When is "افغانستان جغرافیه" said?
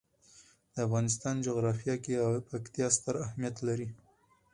0.87-1.95